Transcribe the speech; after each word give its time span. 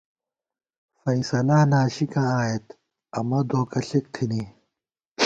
فیصلا 1.01 1.59
ناشِکاں 1.71 2.29
آئېت، 2.41 2.65
امہ 3.17 3.39
دوکہ 3.49 3.79
ݪِک 3.87 4.05
تھنی 4.13 4.43